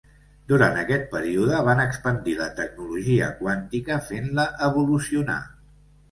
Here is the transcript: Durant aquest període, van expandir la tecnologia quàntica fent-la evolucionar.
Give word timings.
Durant 0.51 0.77
aquest 0.83 1.03
període, 1.09 1.59
van 1.67 1.81
expandir 1.83 2.33
la 2.39 2.47
tecnologia 2.59 3.27
quàntica 3.41 3.99
fent-la 4.07 4.47
evolucionar. 4.69 5.37